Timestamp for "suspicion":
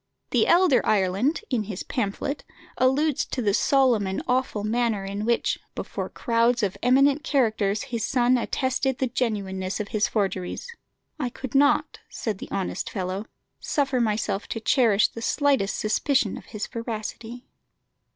15.77-16.35